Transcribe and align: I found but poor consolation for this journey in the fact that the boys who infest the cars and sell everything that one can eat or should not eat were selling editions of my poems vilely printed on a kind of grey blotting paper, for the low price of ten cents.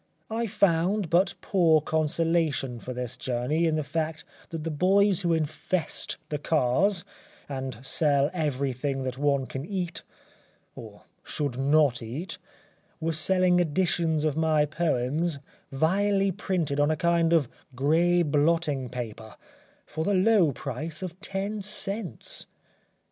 I 0.31 0.47
found 0.47 1.11
but 1.11 1.35
poor 1.41 1.79
consolation 1.79 2.79
for 2.79 2.91
this 2.91 3.15
journey 3.15 3.67
in 3.67 3.75
the 3.75 3.83
fact 3.83 4.25
that 4.49 4.63
the 4.63 4.71
boys 4.71 5.21
who 5.21 5.31
infest 5.31 6.17
the 6.29 6.39
cars 6.39 7.03
and 7.47 7.77
sell 7.85 8.31
everything 8.33 9.03
that 9.03 9.19
one 9.19 9.45
can 9.45 9.63
eat 9.63 10.01
or 10.75 11.03
should 11.23 11.59
not 11.59 12.01
eat 12.01 12.39
were 12.99 13.11
selling 13.13 13.59
editions 13.59 14.25
of 14.25 14.35
my 14.35 14.65
poems 14.65 15.37
vilely 15.71 16.31
printed 16.31 16.79
on 16.79 16.89
a 16.89 16.97
kind 16.97 17.31
of 17.31 17.47
grey 17.75 18.23
blotting 18.23 18.89
paper, 18.89 19.35
for 19.85 20.03
the 20.03 20.15
low 20.15 20.51
price 20.51 21.03
of 21.03 21.21
ten 21.21 21.61
cents. 21.61 22.47